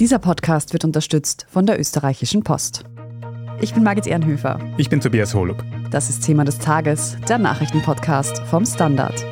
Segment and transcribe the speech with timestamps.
[0.00, 2.82] Dieser Podcast wird unterstützt von der österreichischen Post.
[3.60, 4.58] Ich bin Margit Ehrenhöfer.
[4.76, 5.62] Ich bin Tobias Holub.
[5.92, 9.24] Das ist Thema des Tages, der Nachrichtenpodcast vom Standard.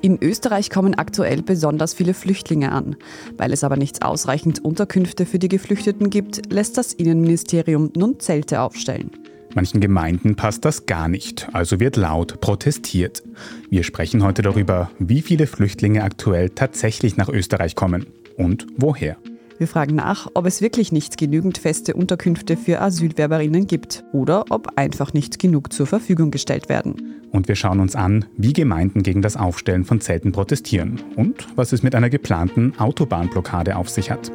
[0.00, 2.94] In Österreich kommen aktuell besonders viele Flüchtlinge an.
[3.36, 8.60] Weil es aber nicht ausreichend Unterkünfte für die Geflüchteten gibt, lässt das Innenministerium nun Zelte
[8.60, 9.10] aufstellen.
[9.56, 13.22] Manchen Gemeinden passt das gar nicht, also wird laut protestiert.
[13.70, 18.04] Wir sprechen heute darüber, wie viele Flüchtlinge aktuell tatsächlich nach Österreich kommen
[18.36, 19.16] und woher.
[19.56, 24.76] Wir fragen nach, ob es wirklich nicht genügend feste Unterkünfte für Asylwerberinnen gibt oder ob
[24.76, 27.14] einfach nicht genug zur Verfügung gestellt werden.
[27.32, 31.72] Und wir schauen uns an, wie Gemeinden gegen das Aufstellen von Zelten protestieren und was
[31.72, 34.30] es mit einer geplanten Autobahnblockade auf sich hat.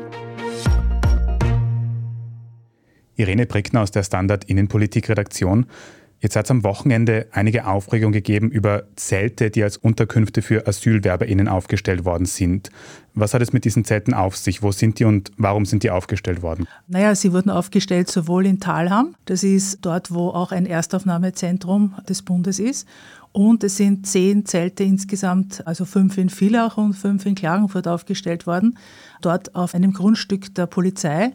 [3.22, 5.68] Irene Brickner aus der Standard Innenpolitik-Redaktion.
[6.22, 11.48] Jetzt hat es am Wochenende einige Aufregung gegeben über Zelte, die als Unterkünfte für AsylwerberInnen
[11.48, 12.70] aufgestellt worden sind.
[13.14, 14.62] Was hat es mit diesen Zelten auf sich?
[14.62, 16.68] Wo sind die und warum sind die aufgestellt worden?
[16.88, 22.22] Naja, sie wurden aufgestellt sowohl in Talham, das ist dort, wo auch ein Erstaufnahmezentrum des
[22.22, 22.88] Bundes ist,
[23.34, 28.46] und es sind zehn Zelte insgesamt, also fünf in Villach und fünf in Klagenfurt aufgestellt
[28.46, 28.78] worden,
[29.22, 31.32] dort auf einem Grundstück der Polizei,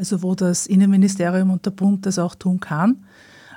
[0.00, 3.04] also wo das Innenministerium und der Bund das auch tun kann.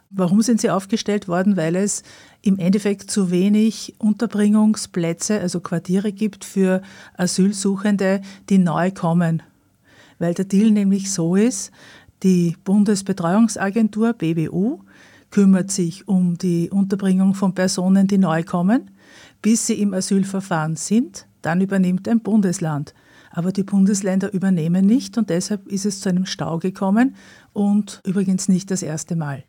[0.10, 1.56] Warum sind sie aufgestellt worden?
[1.56, 2.04] Weil es
[2.42, 6.82] im Endeffekt zu wenig Unterbringungsplätze, also Quartiere gibt für
[7.16, 9.42] Asylsuchende, die neu kommen.
[10.20, 11.72] Weil der Deal nämlich so ist,
[12.24, 14.82] die Bundesbetreuungsagentur BBU
[15.32, 18.92] kümmert sich um die Unterbringung von Personen, die neu kommen,
[19.42, 21.26] bis sie im Asylverfahren sind.
[21.42, 22.94] Dann übernimmt ein Bundesland.
[23.36, 27.16] Aber die Bundesländer übernehmen nicht und deshalb ist es zu einem Stau gekommen
[27.52, 29.44] und übrigens nicht das erste Mal.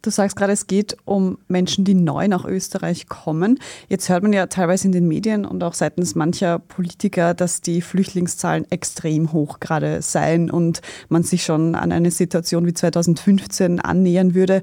[0.00, 3.58] Du sagst gerade, es geht um Menschen, die neu nach Österreich kommen.
[3.88, 7.82] Jetzt hört man ja teilweise in den Medien und auch seitens mancher Politiker, dass die
[7.82, 14.36] Flüchtlingszahlen extrem hoch gerade seien und man sich schon an eine Situation wie 2015 annähern
[14.36, 14.62] würde.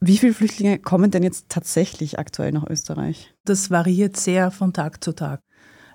[0.00, 3.34] Wie viele Flüchtlinge kommen denn jetzt tatsächlich aktuell nach Österreich?
[3.44, 5.42] Das variiert sehr von Tag zu Tag.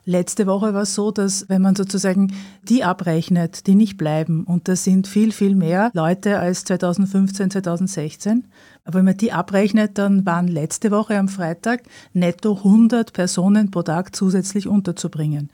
[0.09, 2.31] Letzte Woche war es so, dass wenn man sozusagen
[2.63, 8.45] die abrechnet, die nicht bleiben, und das sind viel, viel mehr Leute als 2015, 2016,
[8.85, 13.81] aber wenn man die abrechnet, dann waren letzte Woche am Freitag netto 100 Personen pro
[13.81, 15.50] Tag zusätzlich unterzubringen.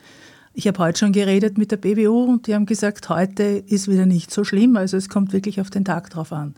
[0.53, 4.05] Ich habe heute schon geredet mit der BBU und die haben gesagt, heute ist wieder
[4.05, 6.53] nicht so schlimm, also es kommt wirklich auf den Tag drauf an.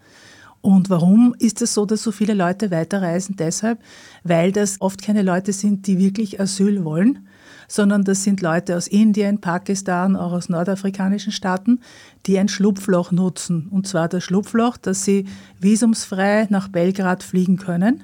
[0.59, 3.37] Und warum ist es so, dass so viele Leute weiterreisen?
[3.37, 3.79] Deshalb,
[4.25, 7.24] weil das oft keine Leute sind, die wirklich Asyl wollen,
[7.67, 11.79] sondern das sind Leute aus Indien, Pakistan, auch aus nordafrikanischen Staaten,
[12.25, 13.67] die ein Schlupfloch nutzen.
[13.71, 15.25] Und zwar das Schlupfloch, dass sie
[15.59, 18.03] visumsfrei nach Belgrad fliegen können.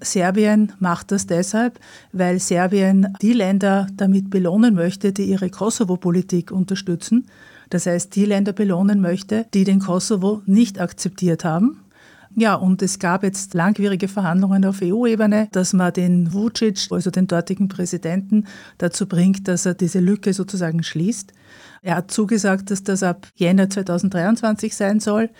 [0.00, 1.80] Serbien macht das deshalb,
[2.12, 7.26] weil Serbien die Länder damit belohnen möchte, die ihre Kosovo-Politik unterstützen.
[7.70, 11.80] Das heißt, die Länder belohnen möchte, die den Kosovo nicht akzeptiert haben
[12.38, 17.26] ja, und es gab jetzt langwierige Verhandlungen auf EU-Ebene, dass man den Vucic, also den
[17.26, 18.46] dortigen Präsidenten,
[18.78, 21.32] dazu bringt, dass er diese Lücke sozusagen schließt.
[21.82, 25.30] Er hat zugesagt, dass das ab Jänner 2023 sein soll.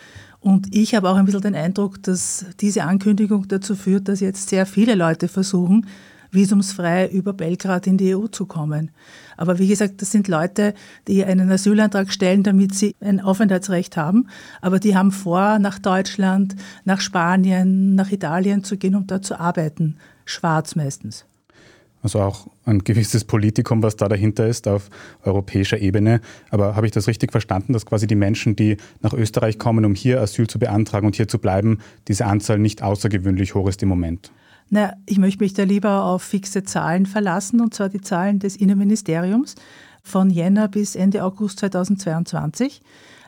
[0.41, 4.49] Und ich habe auch ein bisschen den Eindruck, dass diese Ankündigung dazu führt, dass jetzt
[4.49, 5.87] sehr viele Leute versuchen,
[6.31, 8.91] visumsfrei über Belgrad in die EU zu kommen.
[9.37, 10.75] Aber wie gesagt, das sind Leute,
[11.07, 14.29] die einen Asylantrag stellen, damit sie ein Aufenthaltsrecht haben.
[14.61, 19.39] Aber die haben vor, nach Deutschland, nach Spanien, nach Italien zu gehen, um dort zu
[19.39, 19.97] arbeiten.
[20.25, 21.25] Schwarz meistens.
[22.03, 24.89] Also auch ein gewisses Politikum, was da dahinter ist auf
[25.25, 26.21] europäischer Ebene.
[26.51, 29.95] Aber habe ich das richtig verstanden, dass quasi die Menschen, die nach Österreich kommen, um
[29.95, 33.89] hier Asyl zu beantragen und hier zu bleiben, diese Anzahl nicht außergewöhnlich hoch ist im
[33.89, 34.31] Moment?
[34.71, 38.55] Na, ich möchte mich da lieber auf fixe Zahlen verlassen, und zwar die Zahlen des
[38.57, 39.55] Innenministeriums
[40.03, 42.83] von Jänner bis Ende August 2022.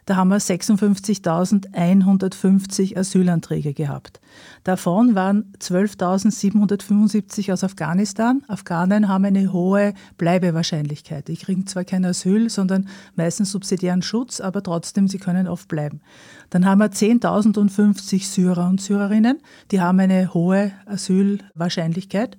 [0.07, 4.19] Da haben wir 56.150 Asylanträge gehabt.
[4.65, 8.43] Davon waren 12.775 aus Afghanistan.
[8.49, 11.29] Afghanen haben eine hohe Bleibewahrscheinlichkeit.
[11.29, 16.01] Die kriegen zwar kein Asyl, sondern meistens subsidiären Schutz, aber trotzdem, sie können oft bleiben.
[16.51, 19.39] Dann haben wir 10.050 Syrer und Syrerinnen.
[19.71, 22.37] Die haben eine hohe Asylwahrscheinlichkeit.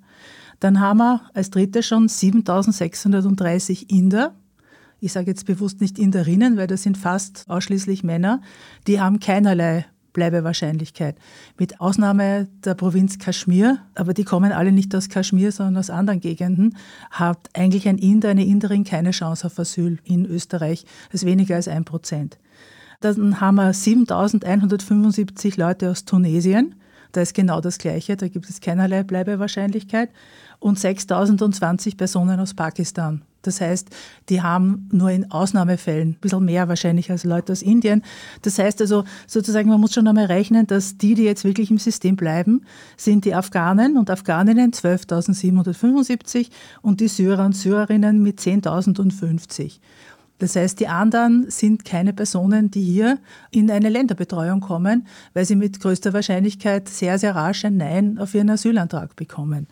[0.59, 4.35] Dann haben wir als dritte schon 7.630 Inder
[5.03, 8.39] ich sage jetzt bewusst nicht Inderinnen, weil das sind fast ausschließlich Männer,
[8.85, 11.15] die haben keinerlei Bleibewahrscheinlichkeit.
[11.57, 16.19] Mit Ausnahme der Provinz Kaschmir, aber die kommen alle nicht aus Kaschmir, sondern aus anderen
[16.19, 16.77] Gegenden,
[17.09, 20.85] hat eigentlich ein Inder, eine Inderin keine Chance auf Asyl in Österreich.
[21.11, 22.37] Das ist weniger als ein Prozent.
[23.01, 26.75] Dann haben wir 7175 Leute aus Tunesien.
[27.11, 30.09] Da ist genau das Gleiche, da gibt es keinerlei Bleibewahrscheinlichkeit.
[30.59, 33.23] Und 6020 Personen aus Pakistan.
[33.41, 33.89] Das heißt,
[34.29, 38.03] die haben nur in Ausnahmefällen ein bisschen mehr wahrscheinlich als Leute aus Indien.
[38.43, 41.79] Das heißt also sozusagen, man muss schon einmal rechnen, dass die, die jetzt wirklich im
[41.79, 42.61] System bleiben,
[42.97, 46.49] sind die Afghanen und Afghaninnen 12.775
[46.81, 49.79] und die Syrer und Syrerinnen mit 10.050.
[50.41, 53.19] Das heißt, die anderen sind keine Personen, die hier
[53.51, 55.05] in eine Länderbetreuung kommen,
[55.35, 59.67] weil sie mit größter Wahrscheinlichkeit sehr, sehr rasch ein Nein auf ihren Asylantrag bekommen.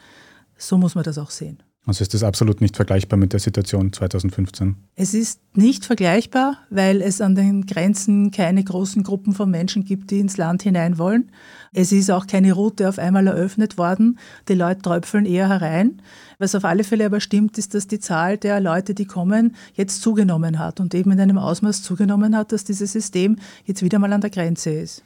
[0.57, 1.57] So muss man das auch sehen.
[1.89, 4.75] Also ist das absolut nicht vergleichbar mit der Situation 2015?
[4.93, 10.11] Es ist nicht vergleichbar, weil es an den Grenzen keine großen Gruppen von Menschen gibt,
[10.11, 11.31] die ins Land hinein wollen.
[11.73, 14.19] Es ist auch keine Route auf einmal eröffnet worden.
[14.49, 15.99] Die Leute tröpfeln eher herein.
[16.37, 20.03] Was auf alle Fälle aber stimmt, ist, dass die Zahl der Leute, die kommen, jetzt
[20.03, 24.13] zugenommen hat und eben in einem Ausmaß zugenommen hat, dass dieses System jetzt wieder mal
[24.13, 25.01] an der Grenze ist.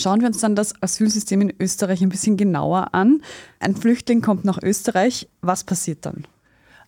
[0.00, 3.20] Schauen wir uns dann das Asylsystem in Österreich ein bisschen genauer an.
[3.58, 5.28] Ein Flüchtling kommt nach Österreich.
[5.42, 6.26] Was passiert dann?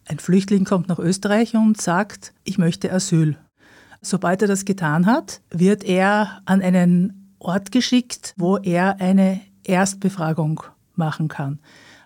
[0.08, 3.36] Ein Flüchtling kommt nach Österreich und sagt, ich möchte Asyl.
[4.00, 10.62] Sobald er das getan hat, wird er an einen Ort geschickt, wo er eine Erstbefragung
[10.94, 11.60] machen kann.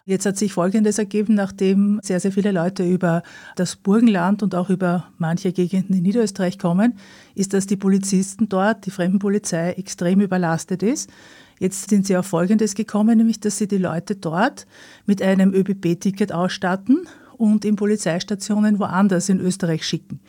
[0.08, 3.24] Jetzt hat sich Folgendes ergeben, nachdem sehr, sehr viele Leute über
[3.56, 6.96] das Burgenland und auch über manche Gegenden in Niederösterreich kommen,
[7.34, 11.10] ist, dass die Polizisten dort, die Fremdenpolizei, extrem überlastet ist.
[11.58, 14.68] Jetzt sind sie auf Folgendes gekommen, nämlich dass sie die Leute dort
[15.06, 20.20] mit einem ÖBB-Ticket ausstatten und in Polizeistationen woanders in Österreich schicken.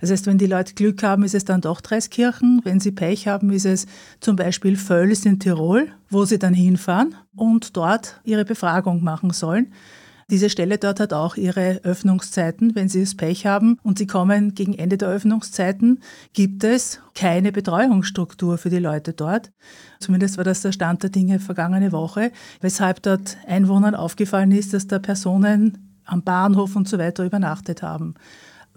[0.00, 2.60] Das heißt, wenn die Leute Glück haben, ist es dann doch Dreiskirchen.
[2.64, 3.86] Wenn sie Pech haben, ist es
[4.20, 9.72] zum Beispiel Völs in Tirol, wo sie dann hinfahren und dort ihre Befragung machen sollen.
[10.28, 12.74] Diese Stelle dort hat auch ihre Öffnungszeiten.
[12.74, 16.00] Wenn Sie das Pech haben und Sie kommen gegen Ende der Öffnungszeiten,
[16.32, 19.52] gibt es keine Betreuungsstruktur für die Leute dort.
[20.00, 24.88] Zumindest war das der Stand der Dinge vergangene Woche, weshalb dort Einwohnern aufgefallen ist, dass
[24.88, 28.14] da Personen am Bahnhof und so weiter übernachtet haben.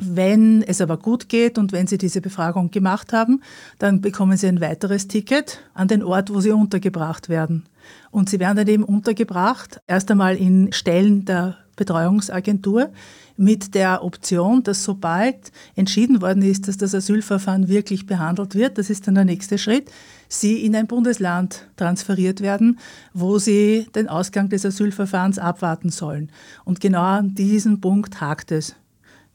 [0.02, 3.42] Wenn es aber gut geht und wenn Sie diese Befragung gemacht haben,
[3.80, 7.66] dann bekommen Sie ein weiteres Ticket an den Ort, wo Sie untergebracht werden.
[8.10, 12.92] Und Sie werden dann eben untergebracht, erst einmal in Stellen der Betreuungsagentur
[13.36, 18.90] mit der Option, dass sobald entschieden worden ist, dass das Asylverfahren wirklich behandelt wird, das
[18.90, 19.92] ist dann der nächste Schritt,
[20.30, 22.80] Sie in ein Bundesland transferiert werden,
[23.14, 26.32] wo Sie den Ausgang des Asylverfahrens abwarten sollen.
[26.64, 28.76] Und genau an diesem Punkt hakt es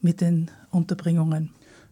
[0.01, 1.49] mit den Unterbringungen.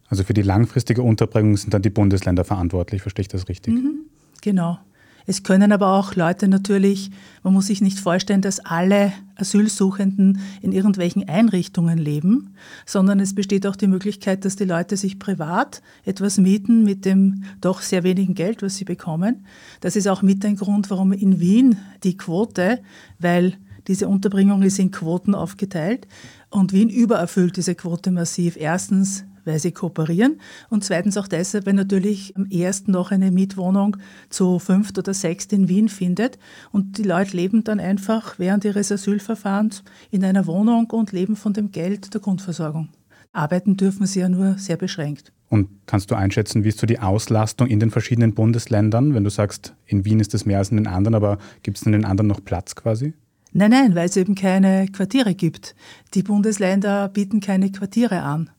[0.07, 3.73] Also für die langfristige Unterbringung sind dann die Bundesländer verantwortlich, verstehe ich das richtig?
[3.73, 4.01] Mhm,
[4.41, 4.77] genau.
[5.25, 7.09] Es können aber auch Leute natürlich,
[7.43, 12.55] man muss sich nicht vorstellen, dass alle Asylsuchenden in irgendwelchen Einrichtungen leben,
[12.85, 17.45] sondern es besteht auch die Möglichkeit, dass die Leute sich privat etwas mieten mit dem
[17.61, 19.45] doch sehr wenigen Geld, was sie bekommen.
[19.79, 22.81] Das ist auch mit ein Grund, warum in Wien die Quote,
[23.19, 23.53] weil
[23.87, 26.07] diese Unterbringung ist in Quoten aufgeteilt,
[26.49, 28.57] und Wien übererfüllt diese Quote massiv.
[28.57, 30.39] Erstens, weil sie kooperieren
[30.69, 33.97] und zweitens auch deshalb, weil natürlich am ersten noch eine Mietwohnung
[34.29, 36.37] zu fünft oder sechst in Wien findet
[36.71, 41.53] und die Leute leben dann einfach während ihres Asylverfahrens in einer Wohnung und leben von
[41.53, 42.89] dem Geld der Grundversorgung.
[43.33, 45.33] Arbeiten dürfen sie ja nur sehr beschränkt.
[45.49, 49.13] Und kannst du einschätzen, wie ist so die Auslastung in den verschiedenen Bundesländern?
[49.13, 51.83] Wenn du sagst, in Wien ist es mehr als in den anderen, aber gibt es
[51.83, 53.13] in den anderen noch Platz quasi?
[53.55, 55.75] Nein, nein, weil es eben keine Quartiere gibt.
[56.15, 58.49] Die Bundesländer bieten keine Quartiere an.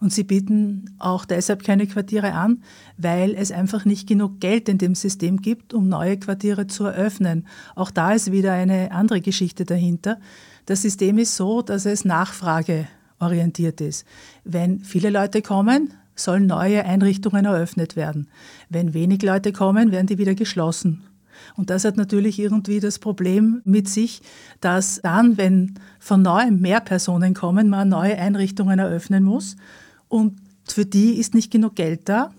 [0.00, 2.62] Und sie bieten auch deshalb keine Quartiere an,
[2.96, 7.46] weil es einfach nicht genug Geld in dem System gibt, um neue Quartiere zu eröffnen.
[7.74, 10.18] Auch da ist wieder eine andere Geschichte dahinter.
[10.66, 14.06] Das System ist so, dass es nachfrageorientiert ist.
[14.44, 18.28] Wenn viele Leute kommen, sollen neue Einrichtungen eröffnet werden.
[18.68, 21.07] Wenn wenig Leute kommen, werden die wieder geschlossen.
[21.56, 24.22] Und das hat natürlich irgendwie das Problem mit sich,
[24.60, 29.56] dass dann, wenn von neuem mehr Personen kommen, man neue Einrichtungen eröffnen muss.
[30.08, 30.36] Und
[30.68, 32.30] für die ist nicht genug Geld da,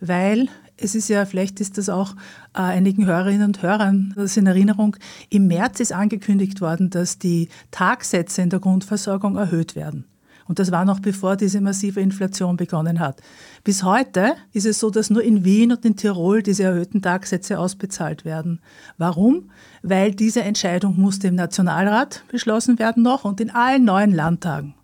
[0.00, 2.14] weil es ist ja, vielleicht ist das auch
[2.54, 4.96] äh, einigen Hörerinnen und Hörern das in Erinnerung,
[5.30, 10.04] im März ist angekündigt worden, dass die Tagsätze in der Grundversorgung erhöht werden.
[10.46, 13.20] Und das war noch bevor diese massive Inflation begonnen hat.
[13.62, 17.58] Bis heute ist es so, dass nur in Wien und in Tirol diese erhöhten Tagsätze
[17.58, 18.60] ausbezahlt werden.
[18.98, 19.50] Warum?
[19.82, 24.74] Weil diese Entscheidung musste im Nationalrat beschlossen werden noch und in allen neuen Landtagen.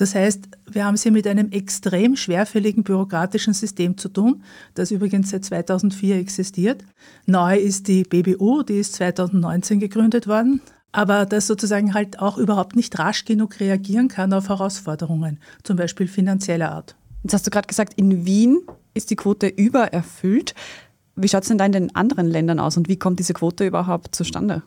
[0.00, 4.42] Das heißt, wir haben es hier mit einem extrem schwerfälligen bürokratischen System zu tun,
[4.72, 6.82] das übrigens seit 2004 existiert.
[7.26, 12.76] Neu ist die BBU, die ist 2019 gegründet worden, aber das sozusagen halt auch überhaupt
[12.76, 16.96] nicht rasch genug reagieren kann auf Herausforderungen, zum Beispiel finanzieller Art.
[17.22, 18.60] Jetzt hast du gerade gesagt, in Wien
[18.94, 20.54] ist die Quote übererfüllt.
[21.16, 23.66] Wie schaut es denn da in den anderen Ländern aus und wie kommt diese Quote
[23.66, 24.62] überhaupt zustande?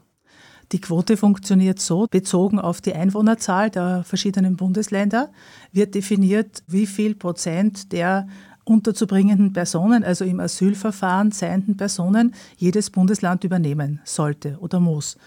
[0.71, 5.31] Die Quote funktioniert so, bezogen auf die Einwohnerzahl der verschiedenen Bundesländer
[5.71, 8.27] wird definiert, wie viel Prozent der
[8.63, 15.17] unterzubringenden Personen, also im Asylverfahren seienden Personen, jedes Bundesland übernehmen sollte oder muss.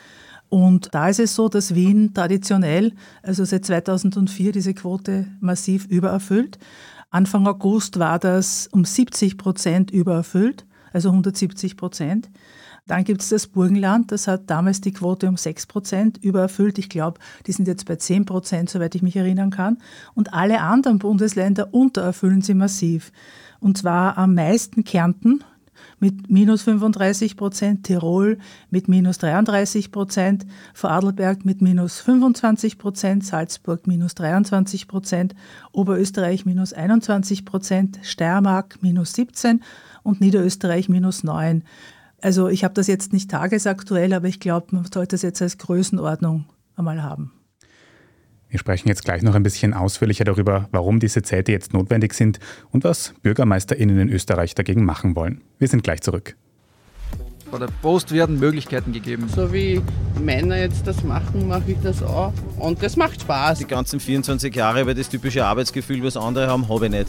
[0.49, 6.59] Und da ist es so, dass Wien traditionell, also seit 2004, diese Quote massiv übererfüllt.
[7.11, 12.31] Anfang August war das um 70 Prozent übererfüllt, also 170 Prozent.
[12.87, 16.79] Dann gibt es das Burgenland, das hat damals die Quote um 6 Prozent übererfüllt.
[16.79, 19.79] Ich glaube, die sind jetzt bei 10 Prozent, soweit ich mich erinnern kann.
[20.15, 23.11] Und alle anderen Bundesländer untererfüllen sie massiv.
[23.59, 25.43] Und zwar am meisten Kärnten
[25.99, 28.39] mit minus 35 Prozent, Tirol
[28.71, 35.35] mit minus 33 Prozent, Vorarlberg mit minus 25 Prozent, Salzburg minus 23 Prozent,
[35.73, 39.63] Oberösterreich minus 21 Prozent, Steiermark minus 17
[40.03, 41.63] und Niederösterreich minus 9.
[42.21, 45.59] Also ich habe das jetzt nicht tagesaktuell, aber ich glaube, man sollte es jetzt als
[45.59, 47.33] Größenordnung einmal haben.
[48.57, 52.39] Wir sprechen jetzt gleich noch ein bisschen ausführlicher darüber, warum diese Zelte jetzt notwendig sind
[52.71, 55.43] und was BürgermeisterInnen in Österreich dagegen machen wollen.
[55.59, 56.37] Wir sind gleich zurück.
[57.51, 59.29] Bei der Post werden Möglichkeiten gegeben.
[59.29, 59.83] So wie
[60.19, 62.33] Männer jetzt das machen, mache ich das auch.
[62.59, 63.59] Und das macht Spaß.
[63.59, 67.09] Die ganzen 24 Jahre über das typische Arbeitsgefühl, was andere haben, habe ich nicht.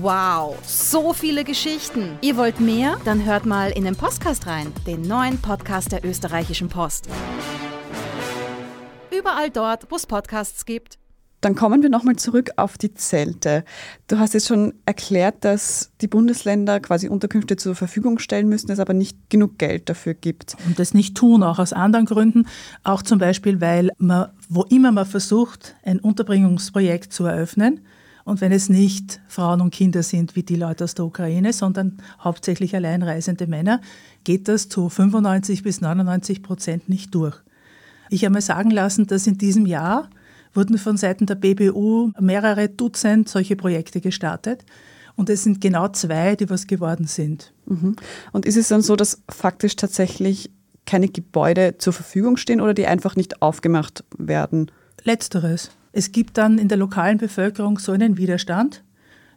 [0.00, 2.16] Wow, so viele Geschichten.
[2.22, 2.96] Ihr wollt mehr?
[3.04, 7.10] Dann hört mal in den Podcast rein, den neuen Podcast der österreichischen Post
[9.18, 10.98] überall dort, wo es Podcasts gibt.
[11.40, 13.64] Dann kommen wir nochmal zurück auf die Zelte.
[14.08, 18.80] Du hast jetzt schon erklärt, dass die Bundesländer quasi Unterkünfte zur Verfügung stellen müssen, es
[18.80, 20.56] aber nicht genug Geld dafür gibt.
[20.66, 22.48] Und das nicht tun, auch aus anderen Gründen.
[22.82, 27.82] Auch zum Beispiel, weil man, wo immer man versucht, ein Unterbringungsprojekt zu eröffnen,
[28.28, 31.96] und wenn es nicht Frauen und Kinder sind wie die Leute aus der Ukraine, sondern
[32.20, 33.80] hauptsächlich alleinreisende Männer,
[34.22, 37.40] geht das zu 95 bis 99 Prozent nicht durch.
[38.10, 40.08] Ich habe mir sagen lassen, dass in diesem Jahr
[40.54, 44.64] wurden von Seiten der BBU mehrere Dutzend solche Projekte gestartet.
[45.16, 47.52] Und es sind genau zwei, die was geworden sind.
[47.66, 47.96] Mhm.
[48.32, 50.50] Und ist es dann so, dass faktisch tatsächlich
[50.86, 54.70] keine Gebäude zur Verfügung stehen oder die einfach nicht aufgemacht werden?
[55.02, 55.70] Letzteres.
[55.92, 58.84] Es gibt dann in der lokalen Bevölkerung so einen Widerstand,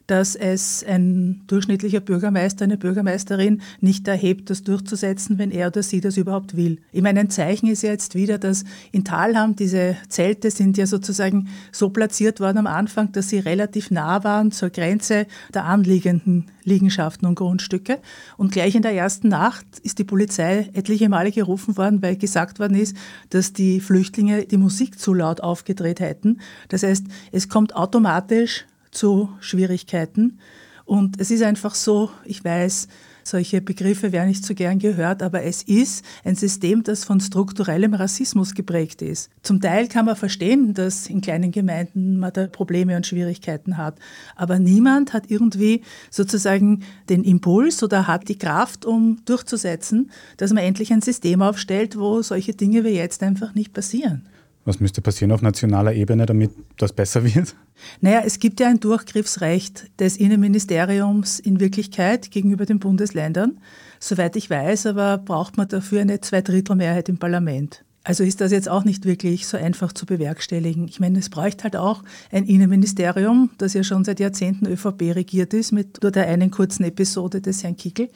[0.06, 6.00] dass es ein durchschnittlicher Bürgermeister, eine Bürgermeisterin nicht erhebt, das durchzusetzen, wenn er oder sie
[6.00, 6.78] das überhaupt will.
[6.92, 10.86] Ich meine, ein Zeichen ist ja jetzt wieder, dass in Talham diese Zelte sind ja
[10.86, 16.46] sozusagen so platziert worden am Anfang, dass sie relativ nah waren zur Grenze der anliegenden
[16.64, 17.98] Liegenschaften und Grundstücke.
[18.36, 22.58] Und gleich in der ersten Nacht ist die Polizei etliche Male gerufen worden, weil gesagt
[22.58, 22.96] worden ist,
[23.30, 26.40] dass die Flüchtlinge die Musik zu laut aufgedreht hätten.
[26.68, 30.38] Das heißt, es kommt automatisch zu Schwierigkeiten.
[30.84, 32.88] Und es ist einfach so, ich weiß,
[33.24, 37.94] solche Begriffe werden nicht so gern gehört, aber es ist ein System, das von strukturellem
[37.94, 39.30] Rassismus geprägt ist.
[39.42, 43.98] Zum Teil kann man verstehen, dass in kleinen Gemeinden man da Probleme und Schwierigkeiten hat,
[44.36, 50.64] aber niemand hat irgendwie sozusagen den Impuls oder hat die Kraft, um durchzusetzen, dass man
[50.64, 54.28] endlich ein System aufstellt, wo solche Dinge wie jetzt einfach nicht passieren.
[54.64, 57.54] Was müsste passieren auf nationaler Ebene, damit das besser wird?
[58.00, 63.58] Naja, es gibt ja ein Durchgriffsrecht des Innenministeriums in Wirklichkeit gegenüber den Bundesländern.
[63.98, 67.84] Soweit ich weiß, aber braucht man dafür eine Zweidrittelmehrheit im Parlament.
[68.04, 70.88] Also ist das jetzt auch nicht wirklich so einfach zu bewerkstelligen.
[70.88, 72.02] Ich meine, es bräuchte halt auch
[72.32, 76.82] ein Innenministerium, das ja schon seit Jahrzehnten ÖVP regiert ist, mit nur der einen kurzen
[76.84, 78.08] Episode des Herrn Kickel.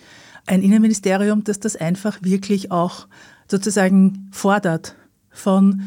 [0.47, 3.07] Ein Innenministerium, das das einfach wirklich auch
[3.49, 4.97] sozusagen fordert
[5.31, 5.83] von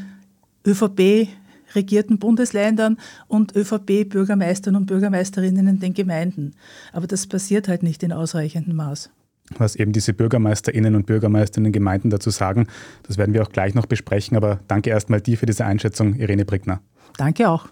[0.65, 1.29] ÖVP
[1.75, 2.97] regierten Bundesländern
[3.27, 6.55] und ÖVP-Bürgermeistern und Bürgermeisterinnen in den Gemeinden.
[6.93, 9.11] Aber das passiert halt nicht in ausreichendem Maß.
[9.57, 12.67] Was eben diese Bürgermeisterinnen und Bürgermeister in den Gemeinden dazu sagen,
[13.03, 14.37] das werden wir auch gleich noch besprechen.
[14.37, 16.81] Aber danke erstmal dir für diese Einschätzung, Irene Brickner.
[17.17, 17.67] Danke auch.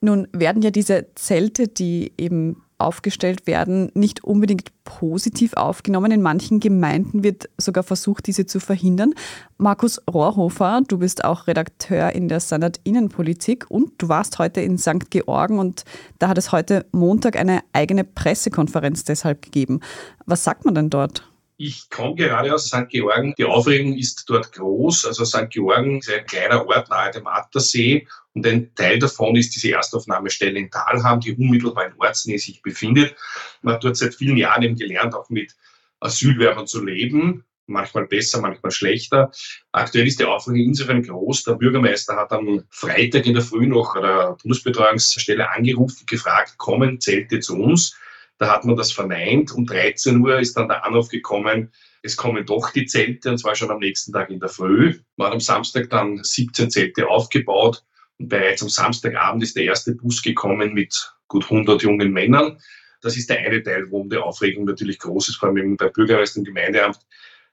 [0.00, 6.12] Nun werden ja diese Zelte, die eben aufgestellt werden, nicht unbedingt positiv aufgenommen.
[6.12, 9.14] In manchen Gemeinden wird sogar versucht, diese zu verhindern.
[9.58, 14.78] Markus Rohrhofer, du bist auch Redakteur in der Standard Innenpolitik und du warst heute in
[14.78, 15.10] St.
[15.10, 15.84] Georgen und
[16.18, 19.80] da hat es heute Montag eine eigene Pressekonferenz deshalb gegeben.
[20.26, 21.31] Was sagt man denn dort?
[21.56, 22.88] Ich komme gerade aus St.
[22.88, 23.34] Georgen.
[23.38, 25.06] Die Aufregung ist dort groß.
[25.06, 25.50] Also St.
[25.50, 30.58] Georgen ist ein kleiner Ort nahe dem Attersee und ein Teil davon ist diese Erstaufnahmestelle
[30.58, 33.14] in Talham, die unmittelbar in Ortsnähe sich befindet.
[33.60, 35.54] Man hat dort seit vielen Jahren eben gelernt, auch mit
[36.00, 37.44] Asylwerbern zu leben.
[37.66, 39.30] Manchmal besser, manchmal schlechter.
[39.70, 41.44] Aktuell ist die Aufregung insofern groß.
[41.44, 47.40] Der Bürgermeister hat am Freitag in der Früh noch der Bundesbetreuungsstelle angerufen, gefragt, kommen Zelte
[47.40, 47.96] zu uns?
[48.42, 49.52] Da hat man das verneint.
[49.52, 51.70] Um 13 Uhr ist dann der Anruf gekommen,
[52.02, 54.98] es kommen doch die Zelte, und zwar schon am nächsten Tag in der Früh.
[55.14, 57.84] Man am Samstag dann 17 Zelte aufgebaut
[58.18, 62.58] und bereits am Samstagabend ist der erste Bus gekommen mit gut 100 jungen Männern.
[63.00, 66.40] Das ist der eine Teil, warum die Aufregung natürlich groß ist, vor allem bei Bürgermeister
[66.40, 66.98] und Gemeindeamt,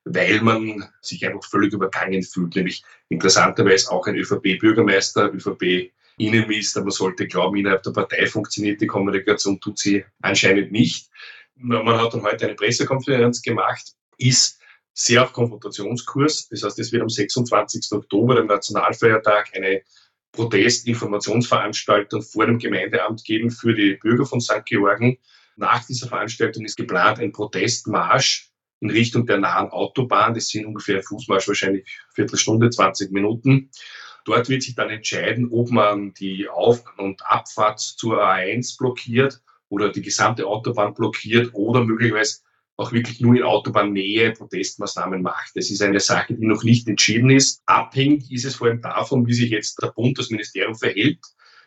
[0.05, 2.55] weil man sich einfach völlig übergangen fühlt.
[2.55, 5.31] Nämlich interessanterweise auch ein ÖVP-Bürgermeister,
[6.19, 6.81] ÖVP-Innenminister.
[6.81, 11.09] Man sollte glauben, innerhalb der Partei funktioniert die Kommunikation, tut sie anscheinend nicht.
[11.55, 14.59] Man hat dann heute eine Pressekonferenz gemacht, ist
[14.93, 16.49] sehr auf Konfrontationskurs.
[16.49, 17.91] Das heißt, es wird am 26.
[17.91, 19.81] Oktober, dem Nationalfeiertag, eine
[20.31, 24.65] Protestinformationsveranstaltung vor dem Gemeindeamt geben für die Bürger von St.
[24.65, 25.17] Georgen.
[25.55, 28.49] Nach dieser Veranstaltung ist geplant ein Protestmarsch
[28.81, 30.33] in Richtung der nahen Autobahn.
[30.33, 33.69] Das sind ungefähr Fußmarsch, wahrscheinlich Viertelstunde, 20 Minuten.
[34.25, 39.89] Dort wird sich dann entscheiden, ob man die Auf- und Abfahrt zur A1 blockiert oder
[39.89, 42.39] die gesamte Autobahn blockiert oder möglicherweise
[42.79, 45.51] auch wirklich nur in Autobahnnähe Protestmaßnahmen macht.
[45.55, 47.61] Das ist eine Sache, die noch nicht entschieden ist.
[47.65, 51.19] Abhängig ist es vor allem davon, wie sich jetzt der Bund, das Ministerium verhält.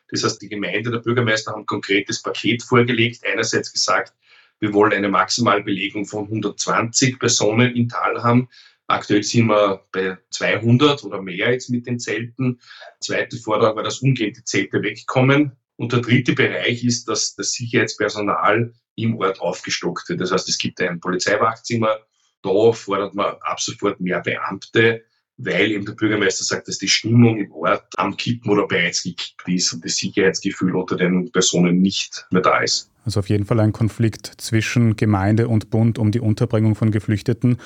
[0.08, 3.22] Das heißt, die Gemeinde, der Bürgermeister haben ein konkretes Paket vorgelegt.
[3.30, 4.14] Einerseits gesagt,
[4.60, 8.48] wir wollen eine Maximalbelegung von 120 Personen im Tal haben.
[8.86, 12.60] Aktuell sind wir bei 200 oder mehr jetzt mit den Zelten.
[13.00, 15.52] Zweite Forderung war, dass umgehend die Zelte wegkommen.
[15.76, 20.20] Und der dritte Bereich ist, dass das Sicherheitspersonal im Ort aufgestockt wird.
[20.20, 21.98] Das heißt, es gibt ein Polizeiwachzimmer.
[22.42, 25.04] Da fordert man ab sofort mehr Beamte,
[25.38, 29.48] weil eben der Bürgermeister sagt, dass die Stimmung im Ort am Kippen oder bereits gekippt
[29.48, 32.90] ist und das Sicherheitsgefühl unter den Personen nicht mehr da ist.
[33.04, 37.58] Also auf jeden Fall ein Konflikt zwischen Gemeinde und Bund um die Unterbringung von Geflüchteten.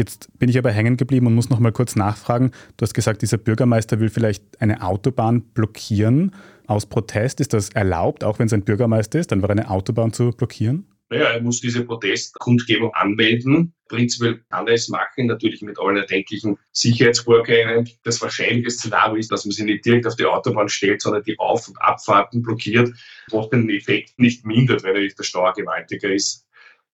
[0.00, 2.52] Jetzt bin ich aber hängen geblieben und muss noch mal kurz nachfragen.
[2.78, 6.34] Du hast gesagt, dieser Bürgermeister will vielleicht eine Autobahn blockieren.
[6.66, 10.14] Aus Protest ist das erlaubt, auch wenn es ein Bürgermeister ist, dann war eine Autobahn
[10.14, 10.86] zu blockieren?
[11.10, 13.74] Naja, er muss diese Protestkundgebung anmelden.
[13.88, 17.86] Prinzipiell kann er es machen, natürlich mit allen erdenklichen Sicherheitsvorkehrungen.
[18.02, 21.38] Das wahrscheinliche Szenario ist, dass man sie nicht direkt auf die Autobahn stellt, sondern die
[21.38, 22.88] Auf- und Abfahrten blockiert,
[23.32, 26.46] was den Effekt nicht mindert, weil natürlich der Stau gewaltiger ist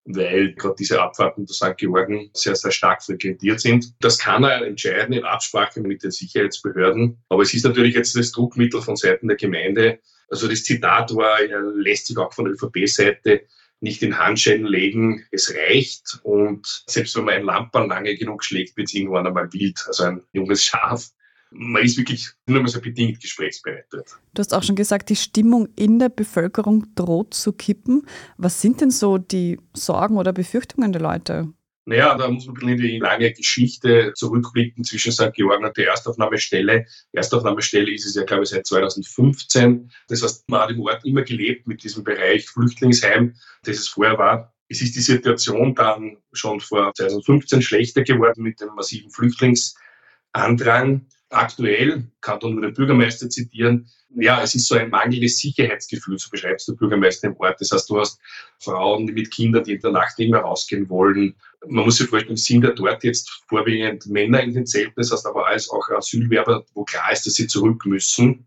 [0.06, 1.76] weil gerade diese Abfahrten zu St.
[1.76, 3.92] Georgen sehr, sehr stark frequentiert sind.
[4.00, 7.18] Das kann er entscheiden in Absprache mit den Sicherheitsbehörden.
[7.28, 9.98] Aber es ist natürlich jetzt das Druckmittel von Seiten der Gemeinde.
[10.28, 13.42] Also das Zitat war, er lässt sich auch von der ÖVP-Seite
[13.80, 16.20] nicht in Handschellen legen, es reicht.
[16.22, 19.78] Und selbst wenn man ein Lampen lange genug schlägt, wird es irgendwann einmal wild.
[19.86, 21.10] Also ein junges Schaf
[21.50, 24.18] man ist wirklich nur mal so bedingt gesprächsbereit dort.
[24.34, 28.06] Du hast auch schon gesagt, die Stimmung in der Bevölkerung droht zu kippen.
[28.36, 31.52] Was sind denn so die Sorgen oder Befürchtungen der Leute?
[31.88, 35.32] Naja, da muss man in die lange Geschichte zurückblicken zwischen St.
[35.34, 36.84] Georgen und der Erstaufnahmestelle.
[37.12, 39.92] Erstaufnahmestelle ist es ja, glaube ich, seit 2015.
[40.08, 44.18] Das heißt, man hat im Ort immer gelebt mit diesem Bereich Flüchtlingsheim, das es vorher
[44.18, 44.52] war.
[44.68, 51.06] Es ist die Situation dann schon vor 2015 schlechter geworden mit dem massiven Flüchtlingsandrang.
[51.30, 56.30] Aktuell, kann da nur den Bürgermeister zitieren, ja, es ist so ein mangelndes Sicherheitsgefühl, so
[56.30, 57.60] beschreibst du Bürgermeister im Ort.
[57.60, 58.18] Das heißt, du hast
[58.60, 61.34] Frauen mit Kindern, die in der Nacht nicht mehr rausgehen wollen.
[61.66, 65.26] Man muss sich vorstellen, sind ja dort jetzt vorwiegend Männer in den Zelten, das heißt
[65.26, 68.46] aber als auch Asylwerber, wo klar ist, dass sie zurück müssen.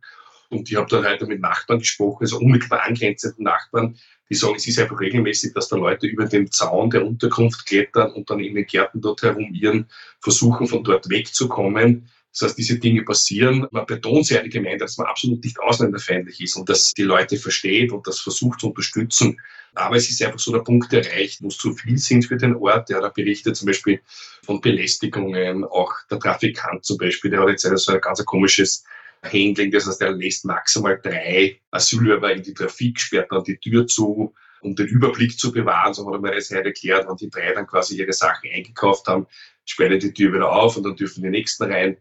[0.49, 4.67] Und ich habe dann heute mit Nachbarn gesprochen, also unmittelbar angrenzenden Nachbarn, die sagen, es
[4.67, 8.55] ist einfach regelmäßig, dass da Leute über den Zaun der Unterkunft klettern und dann in
[8.55, 9.87] den Gärten dort herumirren,
[10.19, 12.09] versuchen von dort wegzukommen.
[12.31, 13.67] Das heißt, diese Dinge passieren.
[13.71, 17.37] Man betont sehr die Gemeinde, dass man absolut nicht ausländerfeindlich ist und dass die Leute
[17.37, 19.39] versteht und das versucht zu unterstützen.
[19.73, 22.55] Aber es ist einfach so der Punkt erreicht, wo es zu viel sind für den
[22.55, 22.89] Ort.
[22.89, 24.01] Der hat berichtet zum Beispiel
[24.43, 28.83] von Belästigungen, auch der Trafikant zum Beispiel, der hat jetzt so ein ganz komisches
[29.23, 33.85] Handling, das heißt, er lässt maximal drei Asylwerber in die Trafik, sperrt dann die Tür
[33.85, 35.93] zu, um den Überblick zu bewahren.
[35.93, 39.07] So hat er mir das heute erklärt, wenn die drei dann quasi ihre Sachen eingekauft
[39.07, 39.27] haben,
[39.65, 41.97] sperrt er die Tür wieder auf und dann dürfen die nächsten rein.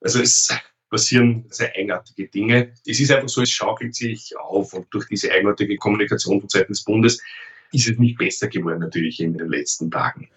[0.00, 0.48] Also es
[0.88, 2.72] passieren sehr eigenartige Dinge.
[2.86, 6.72] Es ist einfach so, es schaukelt sich auf und durch diese eigenartige Kommunikation von Seiten
[6.72, 7.22] des Bundes
[7.72, 10.28] ist es nicht besser geworden natürlich in den letzten Tagen.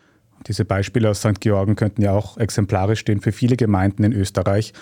[0.47, 1.39] Diese Beispiele aus St.
[1.39, 4.73] Georgen könnten ja auch exemplarisch stehen für viele Gemeinden in Österreich.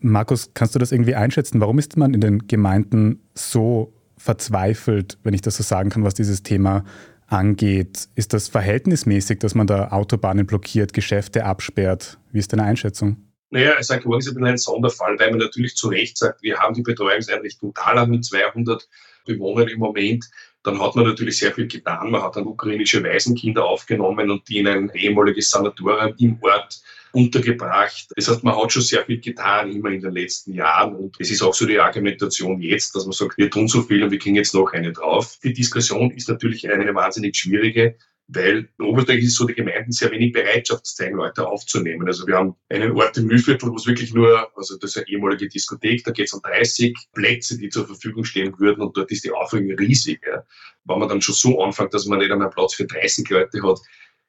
[0.00, 1.60] Markus, kannst du das irgendwie einschätzen?
[1.60, 6.14] Warum ist man in den Gemeinden so verzweifelt, wenn ich das so sagen kann, was
[6.14, 6.84] dieses Thema
[7.26, 8.08] angeht?
[8.16, 12.18] Ist das verhältnismäßig, dass man da Autobahnen blockiert, Geschäfte absperrt?
[12.30, 13.16] Wie ist deine Einschätzung?
[13.48, 14.02] Naja, St.
[14.02, 17.72] Georgen ist ein ein Sonderfall, weil man natürlich zu Recht sagt, wir haben die Betreuungseinrichtung
[17.74, 18.86] Thaland mit 200
[19.24, 20.26] Bewohnern im Moment.
[20.62, 22.10] Dann hat man natürlich sehr viel getan.
[22.10, 26.80] Man hat dann ukrainische Waisenkinder aufgenommen und die in ein ehemaliges Sanatorium im Ort
[27.12, 28.08] untergebracht.
[28.16, 30.94] Das heißt, man hat schon sehr viel getan, immer in den letzten Jahren.
[30.94, 34.02] Und es ist auch so die Argumentation jetzt, dass man sagt, wir tun so viel
[34.02, 35.38] und wir kriegen jetzt noch eine drauf.
[35.42, 37.96] Die Diskussion ist natürlich eine wahnsinnig schwierige,
[38.32, 42.06] weil in Oberösterreich ist so, die Gemeinden sehr wenig Bereitschaft zeigen, Leute aufzunehmen.
[42.06, 45.08] Also wir haben einen Ort im Mühlviertel, wo es wirklich nur, also das ist eine
[45.08, 49.10] ehemalige Diskothek, da geht es um 30 Plätze, die zur Verfügung stehen würden und dort
[49.10, 50.20] ist die Aufregung riesig.
[50.26, 50.44] Ja.
[50.84, 53.80] Wenn man dann schon so anfängt, dass man nicht einmal Platz für 30 Leute hat,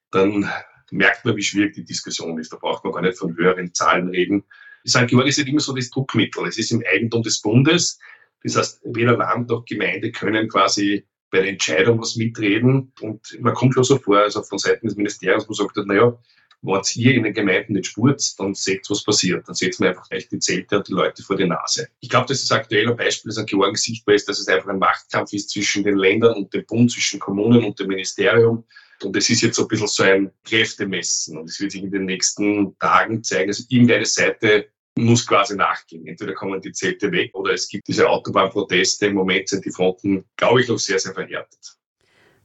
[0.09, 0.49] dann
[0.91, 2.53] merkt man, wie schwierig die Diskussion ist.
[2.53, 4.43] Da braucht man gar nicht von höheren Zahlen reden.
[4.87, 5.07] St.
[5.07, 6.47] Georg ist nicht immer so das Druckmittel.
[6.47, 7.99] Es ist im Eigentum des Bundes.
[8.43, 12.91] Das heißt, weder Land noch Gemeinde können quasi bei der Entscheidung was mitreden.
[13.01, 16.17] Und man kommt schon so vor, also von Seiten des Ministeriums, wo man sagt, naja,
[16.63, 19.47] wenn ihr in den Gemeinden nicht spurt, dann seht was passiert.
[19.47, 21.87] Dann setzt man einfach echt die Zelte und die Leute vor die Nase.
[22.01, 24.77] Ich glaube, dass das aktuelle Beispiel, das an Georgen sichtbar ist, dass es einfach ein
[24.77, 28.63] Machtkampf ist zwischen den Ländern und dem Bund, zwischen Kommunen und dem Ministerium.
[29.03, 31.37] Und es ist jetzt so ein bisschen so ein Kräftemessen.
[31.37, 36.05] Und es wird sich in den nächsten Tagen zeigen, dass irgendeine Seite muss quasi nachgehen.
[36.07, 39.07] Entweder kommen die Zelte weg oder es gibt diese Autobahnproteste.
[39.07, 41.80] Im Moment sind die Fronten, glaube ich, noch sehr, sehr verhärtet.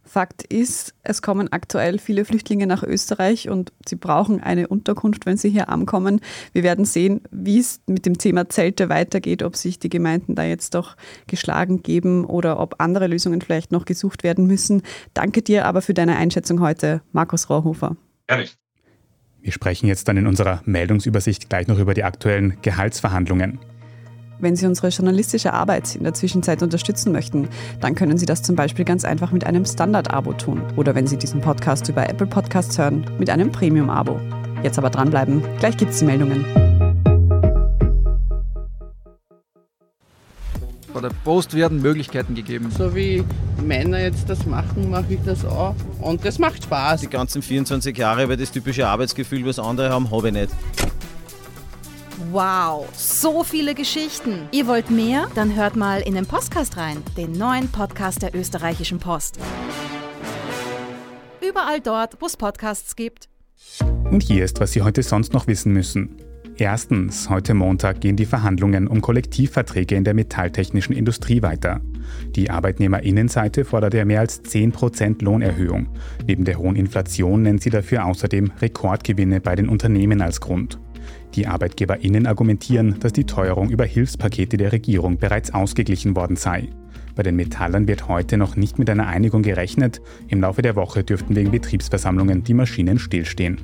[0.07, 5.37] Fakt ist, es kommen aktuell viele Flüchtlinge nach Österreich und sie brauchen eine Unterkunft, wenn
[5.37, 6.21] sie hier ankommen.
[6.53, 10.45] Wir werden sehen, wie es mit dem Thema Zelte weitergeht, ob sich die Gemeinden da
[10.45, 14.83] jetzt doch geschlagen geben oder ob andere Lösungen vielleicht noch gesucht werden müssen.
[15.13, 17.97] Danke dir aber für deine Einschätzung heute, Markus Rohrhofer.
[18.27, 18.47] Gerne.
[19.41, 23.61] Wir sprechen jetzt dann in unserer Meldungsübersicht gleich noch über die aktuellen Gehaltsverhandlungen.
[24.39, 27.49] Wenn Sie unsere journalistische Arbeit in der Zwischenzeit unterstützen möchten,
[27.81, 31.17] dann können Sie das zum Beispiel ganz einfach mit einem Standard-Abo tun oder wenn Sie
[31.17, 34.21] diesen Podcast über Apple Podcasts hören, mit einem Premium-Abo.
[34.63, 36.45] Jetzt aber dranbleiben, gleich gibt es die Meldungen.
[40.93, 42.71] Bei der Post werden Möglichkeiten gegeben.
[42.71, 43.25] So wie
[43.63, 45.75] Männer jetzt das machen, mache ich das auch.
[46.01, 47.01] Und das macht Spaß.
[47.01, 50.51] Die ganzen 24 Jahre über das typische Arbeitsgefühl, was andere haben, habe ich nicht.
[52.33, 54.49] Wow, so viele Geschichten.
[54.51, 55.29] Ihr wollt mehr?
[55.35, 59.39] Dann hört mal in den Podcast rein, den neuen Podcast der österreichischen Post.
[61.47, 63.29] Überall dort, wo es Podcasts gibt.
[64.11, 66.17] Und hier ist, was Sie heute sonst noch wissen müssen.
[66.57, 71.83] Erstens, heute Montag gehen die Verhandlungen um Kollektivverträge in der metalltechnischen Industrie weiter.
[72.35, 75.89] Die Arbeitnehmerinnenseite fordert ja mehr als 10% Lohnerhöhung.
[76.27, 80.79] Neben der hohen Inflation nennt sie dafür außerdem Rekordgewinne bei den Unternehmen als Grund.
[81.35, 86.69] Die ArbeitgeberInnen argumentieren, dass die Teuerung über Hilfspakete der Regierung bereits ausgeglichen worden sei.
[87.15, 90.03] Bei den Metallern wird heute noch nicht mit einer Einigung gerechnet.
[90.29, 93.59] Im Laufe der Woche dürften wegen Betriebsversammlungen die Maschinen stillstehen.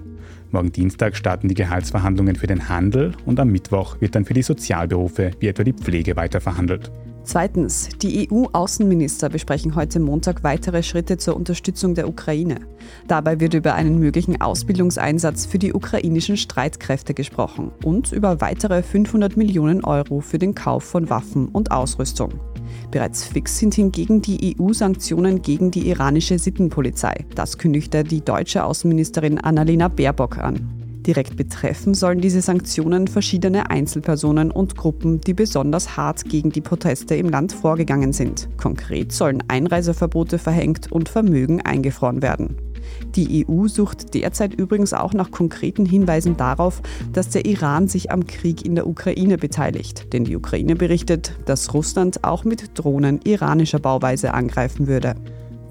[0.50, 4.42] Morgen Dienstag starten die Gehaltsverhandlungen für den Handel und am Mittwoch wird dann für die
[4.42, 6.90] Sozialberufe wie etwa die Pflege weiterverhandelt.
[7.24, 12.60] Zweitens, die EU-Außenminister besprechen heute Montag weitere Schritte zur Unterstützung der Ukraine.
[13.06, 19.36] Dabei wird über einen möglichen Ausbildungseinsatz für die ukrainischen Streitkräfte gesprochen und über weitere 500
[19.36, 22.32] Millionen Euro für den Kauf von Waffen und Ausrüstung.
[22.90, 27.24] Bereits fix sind hingegen die EU-Sanktionen gegen die iranische Sittenpolizei.
[27.36, 30.81] Das kündigte die deutsche Außenministerin Annalena Baerbock an.
[31.06, 37.16] Direkt betreffen sollen diese Sanktionen verschiedene Einzelpersonen und Gruppen, die besonders hart gegen die Proteste
[37.16, 38.48] im Land vorgegangen sind.
[38.56, 42.56] Konkret sollen Einreiseverbote verhängt und Vermögen eingefroren werden.
[43.14, 48.26] Die EU sucht derzeit übrigens auch nach konkreten Hinweisen darauf, dass der Iran sich am
[48.26, 50.12] Krieg in der Ukraine beteiligt.
[50.12, 55.14] Denn die Ukraine berichtet, dass Russland auch mit Drohnen iranischer Bauweise angreifen würde.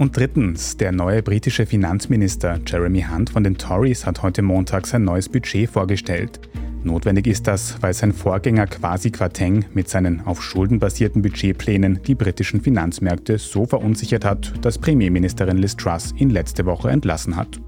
[0.02, 5.04] Und drittens, der neue britische Finanzminister Jeremy Hunt von den Tories hat heute Montag sein
[5.04, 6.40] neues Budget vorgestellt.
[6.84, 12.16] Notwendig ist das, weil sein Vorgänger Kwasi Kwarteng mit seinen auf Schulden basierten Budgetplänen die
[12.16, 17.62] britischen Finanzmärkte so verunsichert hat, dass Premierministerin Liz Truss ihn letzte Woche entlassen hat.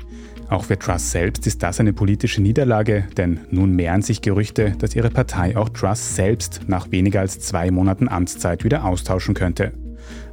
[0.50, 4.96] Auch für Truss selbst ist das eine politische Niederlage, denn nun mehren sich Gerüchte, dass
[4.96, 9.83] ihre Partei auch Truss selbst nach weniger als zwei Monaten Amtszeit wieder austauschen könnte.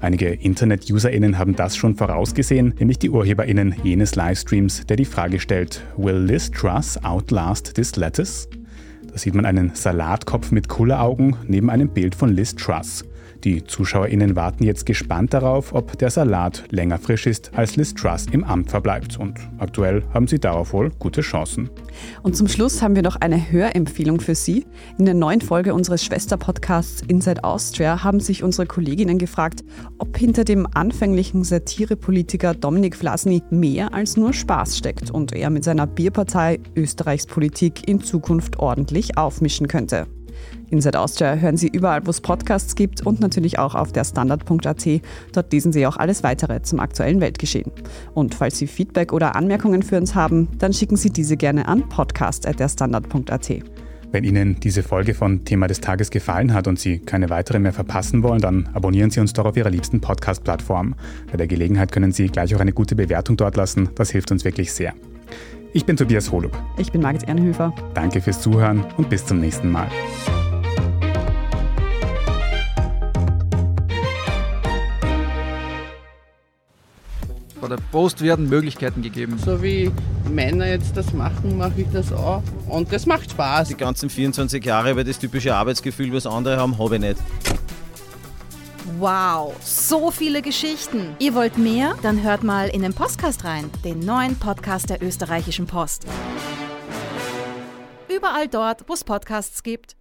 [0.03, 5.83] Einige Internet-UserInnen haben das schon vorausgesehen, nämlich die UrheberInnen jenes Livestreams, der die Frage stellt:
[5.99, 8.49] Will Liz Truss outlast this lettuce?
[9.13, 13.05] Da sieht man einen Salatkopf mit Kulleraugen neben einem Bild von Liz Truss.
[13.45, 18.27] Die ZuschauerInnen warten jetzt gespannt darauf, ob der Salat länger frisch ist, als Liz Truss
[18.31, 19.19] im Amt verbleibt.
[19.19, 21.71] Und aktuell haben sie darauf wohl gute Chancen.
[22.23, 24.67] Und zum Schluss haben wir noch eine Hörempfehlung für Sie.
[24.99, 29.65] In der neuen Folge unseres Schwesterpodcasts Inside Austria haben sich unsere Kolleginnen gefragt,
[29.99, 35.65] ob hinter dem anfänglichen Satirepolitiker Dominik Vlasny mehr als nur Spaß steckt und er mit
[35.65, 40.07] seiner Bierpartei Österreichs Politik in Zukunft ordentlich aufmischen könnte.
[40.71, 44.89] Inside Austria hören Sie überall, wo es Podcasts gibt und natürlich auch auf der Standard.at.
[45.33, 47.73] Dort lesen Sie auch alles weitere zum aktuellen Weltgeschehen.
[48.15, 51.89] Und falls Sie Feedback oder Anmerkungen für uns haben, dann schicken Sie diese gerne an
[51.89, 53.51] podcast.derstandard.at.
[54.13, 57.73] Wenn Ihnen diese Folge von Thema des Tages gefallen hat und Sie keine weitere mehr
[57.73, 60.95] verpassen wollen, dann abonnieren Sie uns doch auf Ihrer liebsten Podcast-Plattform.
[61.31, 63.89] Bei der Gelegenheit können Sie gleich auch eine gute Bewertung dort lassen.
[63.95, 64.95] Das hilft uns wirklich sehr.
[65.73, 66.57] Ich bin Tobias Holub.
[66.79, 67.73] Ich bin Margit Ernhöfer.
[67.95, 69.87] Danke fürs Zuhören und bis zum nächsten Mal.
[77.71, 79.39] Bei der Post werden Möglichkeiten gegeben.
[79.39, 79.93] So wie
[80.29, 82.43] Männer jetzt das machen, mache ich das auch.
[82.69, 83.69] Und das macht Spaß.
[83.69, 87.17] Die ganzen 24 Jahre über das typische Arbeitsgefühl, was andere haben, habe ich nicht.
[88.99, 91.15] Wow, so viele Geschichten.
[91.21, 91.95] Ihr wollt mehr?
[92.03, 96.07] Dann hört mal in den Podcast rein, den neuen Podcast der österreichischen Post.
[98.09, 99.95] Überall dort, wo es Podcasts gibt.